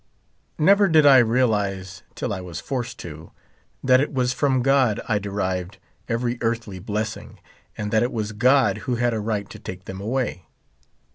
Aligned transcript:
36 0.57 0.65
Never 0.65 0.87
did 0.87 1.05
I 1.05 1.19
realize, 1.19 2.01
till 2.15 2.33
I 2.33 2.41
was 2.41 2.59
forced 2.59 2.97
to, 3.01 3.29
that 3.83 4.01
it 4.01 4.11
was 4.11 4.33
from 4.33 4.63
God 4.63 4.99
I 5.07 5.19
derived 5.19 5.77
every 6.09 6.39
earthly 6.41 6.79
blessing, 6.79 7.37
and 7.77 7.91
that 7.91 8.01
it 8.01 8.11
was 8.11 8.31
God 8.31 8.79
who 8.89 8.95
had 8.95 9.13
a 9.13 9.19
right 9.19 9.47
to 9.51 9.59
take 9.59 9.85
them 9.85 10.01
away. 10.01 10.47